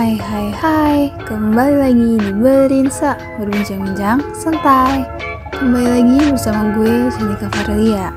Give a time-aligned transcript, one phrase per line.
[0.00, 3.20] Hai hai hai, kembali lagi di Berinsa.
[3.36, 5.04] Berbincang-bincang santai.
[5.52, 8.08] Kembali lagi bersama gue, Chandika Farlia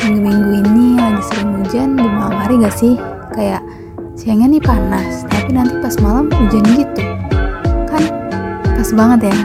[0.00, 2.96] Minggu-minggu ini lagi sering hujan di malam hari gak sih?
[3.36, 3.60] Kayak
[4.16, 7.04] siangnya nih panas, tapi nanti pas malam hujan gitu.
[7.92, 8.08] Kan
[8.72, 9.36] pas banget ya.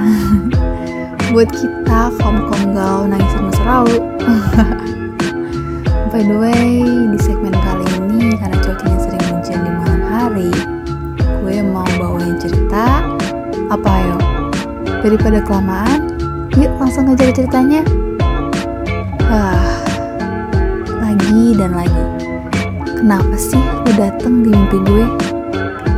[1.36, 4.00] Buat kita kaum-kaum galau nangisin masa lalu
[6.16, 6.80] By the way,
[7.12, 7.57] di segmen
[15.08, 16.20] Daripada kelamaan,
[16.60, 17.80] yuk langsung aja ceritanya.
[19.32, 19.80] Ah,
[21.00, 22.04] lagi dan lagi.
[22.92, 25.08] Kenapa sih lo dateng di mimpi gue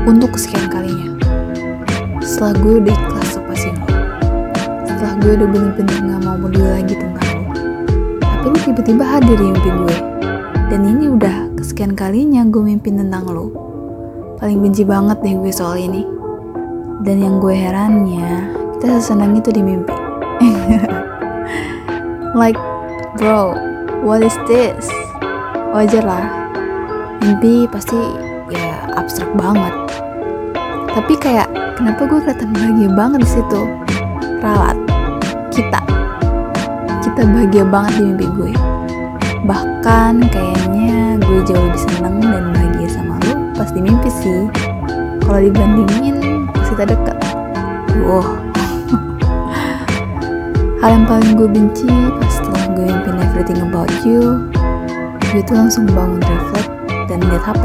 [0.06, 1.10] untuk kesekian kalinya?
[2.22, 3.90] Setelah gue udah ikhlas lepasin lo,
[4.86, 7.44] setelah gue udah bener-bener gak mau peduli lagi tentang lo,
[8.22, 9.98] tapi lu tiba-tiba hadir di mimpi gue.
[10.70, 13.50] Dan ini udah kesekian kalinya gue mimpi tentang lo.
[14.38, 16.06] Paling benci banget deh gue soal ini.
[17.02, 19.92] Dan yang gue herannya, kita sesenang itu di mimpi.
[22.40, 22.56] like,
[23.20, 23.52] bro,
[24.00, 24.88] what is this?
[25.76, 26.24] Wajar lah,
[27.20, 28.00] mimpi pasti
[28.48, 29.76] ya abstrak banget.
[30.96, 33.62] Tapi kayak, kenapa gue kelihatan bahagia banget di situ?
[34.40, 34.80] Ralat,
[35.52, 35.84] kita,
[37.04, 38.52] kita bahagia banget di mimpi gue.
[39.44, 44.48] Bahkan kayaknya gue jauh lebih seneng dan bahagia sama lu pas di mimpi sih.
[45.28, 47.20] Kalau dibandingin kita deket.
[48.08, 48.49] Wow.
[50.80, 54.48] Hal yang paling gue benci pas setelah gue mimpin everything about you,
[55.30, 56.72] gue tuh langsung bangun reflect
[57.12, 57.64] dan lihat HP.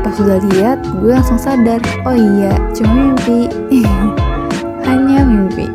[0.00, 3.52] Pas udah lihat, gue langsung sadar, oh iya, cuma mimpi.
[4.88, 5.68] Hanya mimpi.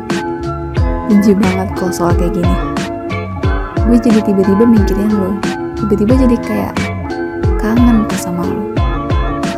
[1.06, 2.74] Benci banget kalau soal kayak gini
[3.84, 5.36] gue jadi tiba-tiba mikirin lo
[5.76, 6.74] tiba-tiba jadi kayak
[7.60, 8.72] kangen pas sama lo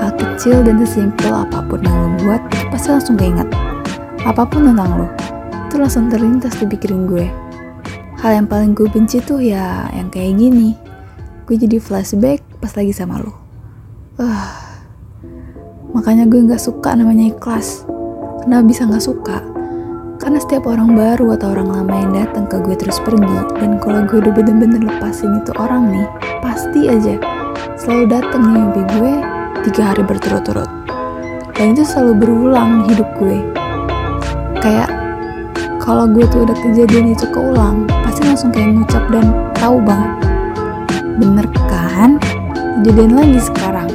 [0.02, 2.42] hal kecil dan sesimpel apa pun yang lo buat
[2.74, 3.46] pasti langsung keinget
[4.26, 5.06] apa pun tentang lo
[5.76, 7.28] itu langsung terlintas di pikirin gue.
[8.24, 10.72] Hal yang paling gue benci tuh ya yang kayak gini.
[11.44, 13.46] Gue jadi flashback pas lagi sama lo
[14.20, 14.48] uh,
[15.92, 17.84] makanya gue nggak suka namanya ikhlas.
[18.44, 19.38] Kenapa bisa nggak suka?
[20.16, 24.08] Karena setiap orang baru atau orang lama yang datang ke gue terus pergi dan kalau
[24.08, 26.08] gue udah bener-bener lepasin itu orang nih
[26.40, 27.20] pasti aja
[27.76, 29.12] selalu datang di mimpi gue
[29.68, 30.68] tiga hari berturut-turut.
[31.56, 33.40] Dan itu selalu berulang hidup gue.
[34.60, 35.05] Kayak
[35.86, 40.10] kalau gue tuh udah kejadian itu keulang pasti langsung kayak ngucap dan tahu banget.
[41.22, 42.18] Bener kan?
[42.82, 43.90] Kejadian lagi sekarang.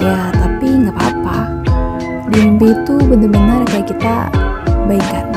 [0.00, 1.52] Ya tapi nggak apa-apa.
[2.32, 4.32] Di mimpi itu bener-bener kayak kita
[4.88, 5.28] baikan.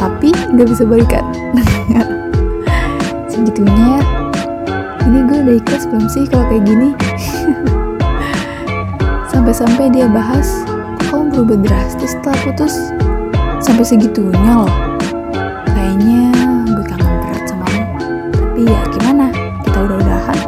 [0.00, 1.24] Tapi nggak bisa balikan
[3.32, 4.00] segitunya
[5.04, 6.90] ini gue udah ikhlas belum sih kalau kayak gini?
[9.32, 10.64] Sampai-sampai dia bahas
[11.08, 12.93] kok berubah drastis setelah putus
[13.64, 14.72] sampai segitunya loh
[15.72, 16.28] kayaknya
[16.68, 17.82] gue kangen berat sama lo
[18.36, 19.26] tapi ya gimana
[19.64, 20.40] kita udah udahan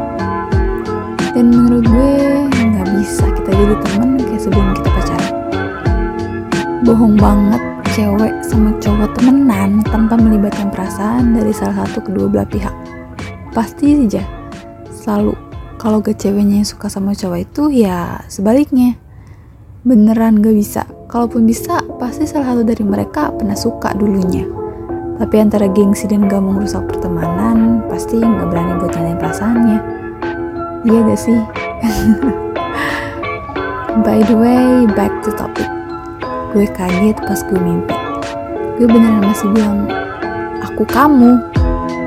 [1.33, 2.13] dan menurut gue
[2.53, 5.35] nggak bisa kita jadi temen kayak sebelum kita pacaran
[6.85, 7.63] bohong banget
[7.97, 12.77] cewek sama cowok temenan tanpa melibatkan perasaan dari salah satu kedua belah pihak.
[13.57, 14.21] Pasti aja
[14.93, 15.33] selalu
[15.81, 19.01] kalau ke ceweknya yang suka sama cowok itu ya sebaliknya.
[19.81, 20.85] Beneran gak bisa.
[21.17, 24.45] Kalaupun bisa, pasti salah satu dari mereka pernah suka dulunya.
[25.17, 29.79] Tapi antara gengsi dan gak mau merusak pertemanan, pasti gak berani buat nyatain perasaannya.
[30.85, 31.41] Iya gak sih?
[34.05, 35.65] By the way, back to topic
[36.57, 37.93] gue kaget pas gue mimpi
[38.81, 39.85] gue beneran masih bilang
[40.65, 41.37] aku kamu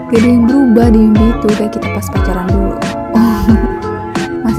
[0.09, 2.88] gak ada yang berubah di mimpi itu kayak kita pas pacaran dulu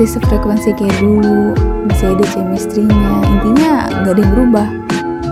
[0.00, 1.52] masih sefrekuensi kayak dulu
[1.84, 3.20] masih ada chemistry-nya.
[3.36, 4.68] Intinya gak ada yang berubah.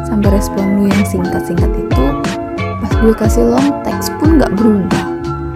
[0.04, 2.04] Sampai respon lu yang singkat-singkat itu
[2.76, 5.04] pas gue kasih long text pun gak berubah.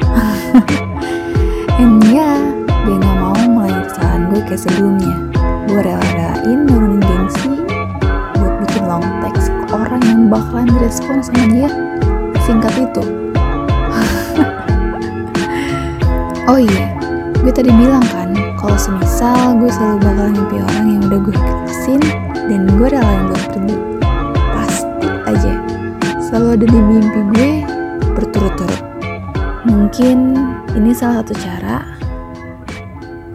[1.84, 2.40] And ya
[2.88, 5.14] gue gak mau melayani kesalahan gue kayak sebelumnya.
[5.68, 7.52] Gue rela-relain nurunin gengsi
[8.88, 11.68] long text ke orang yang bakalan direspon sama dia
[12.48, 13.04] singkat itu.
[16.48, 17.02] Oh iya
[17.42, 18.21] gue tadi bilang kan
[18.62, 22.02] kalau semisal gue selalu bakalan mimpi orang yang udah gue ikhlasin
[22.46, 23.76] dan gue relain buat pergi
[24.54, 25.54] pasti aja
[26.22, 27.50] selalu ada di mimpi gue
[28.14, 28.82] berturut-turut
[29.66, 30.38] mungkin
[30.78, 31.82] ini salah satu cara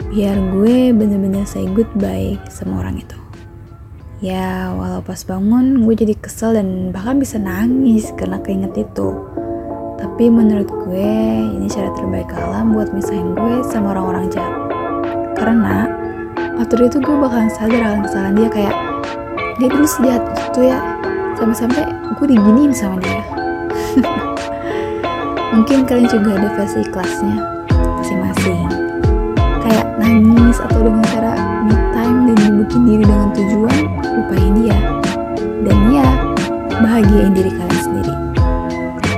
[0.07, 3.19] biar gue bener-bener say goodbye sama orang itu
[4.17, 9.13] Ya, walau pas bangun gue jadi kesel dan bahkan bisa nangis karena keinget itu.
[9.93, 11.13] Tapi menurut gue,
[11.53, 14.66] ini cara terbaik alam buat misahin gue sama orang-orang jahat.
[15.37, 15.85] Karena
[16.57, 18.75] waktu itu gue bakalan sadar akan kesalahan dia kayak,
[19.61, 20.81] dia dulu sejahat itu ya.
[21.37, 21.85] Sampai-sampai
[22.17, 23.21] gue diginiin sama dia.
[25.53, 27.37] Mungkin kalian juga ada versi kelasnya
[28.01, 28.65] masing-masing.
[29.61, 31.33] Kayak nangis atau dengan cara
[31.69, 33.79] me time dan dibukin diri dengan tujuan
[34.17, 34.77] lupain dia.
[35.61, 36.07] Dan ya
[36.81, 38.13] bahagiain diri kalian sendiri.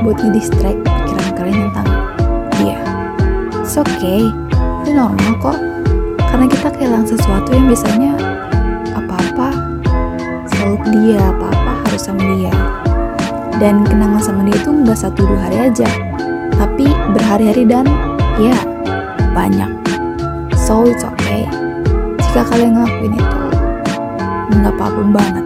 [0.04, 1.90] Buat ngedistract pikiran kalian tentang
[2.60, 2.80] dia.
[3.64, 4.28] It's okay.
[4.84, 5.79] Itu normal kok
[6.30, 8.14] karena kita kehilangan sesuatu yang biasanya
[8.94, 9.50] apa-apa
[10.46, 12.54] selalu dia apa-apa harus sama dia.
[13.60, 15.90] Dan kenangan sama dia itu nggak satu dua hari aja
[16.56, 17.84] tapi berhari-hari dan
[18.40, 18.56] ya
[19.34, 19.68] banyak.
[20.56, 21.50] So it's okay.
[22.30, 23.42] Jika kalian ngelakuin itu
[24.54, 25.46] nggak apa-apa banget.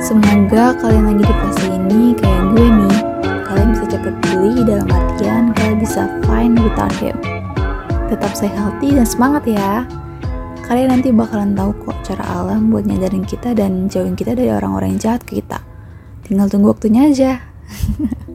[0.00, 2.98] Semoga kalian lagi di fase ini kayak gue nih.
[3.46, 7.29] Kalian bisa cepet pulih dalam artian kalian bisa fine without him
[8.10, 9.86] tetap stay healthy dan semangat ya
[10.66, 14.98] kalian nanti bakalan tahu kok cara alam buat nyadarin kita dan jauhin kita dari orang-orang
[14.98, 15.62] yang jahat ke kita
[16.26, 17.32] tinggal tunggu waktunya aja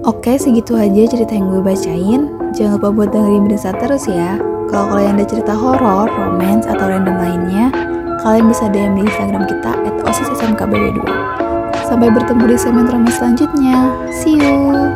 [0.00, 2.32] Oke, segitu aja cerita yang gue bacain.
[2.56, 4.42] Jangan lupa buat dengerin berita terus ya.
[4.66, 7.68] Kalau kalian ada cerita horor, romance, atau random lainnya,
[8.24, 11.04] kalian bisa DM di Instagram kita at osissmkbb2.
[11.86, 13.92] Sampai bertemu di segmen romance selanjutnya.
[14.10, 14.90] See you!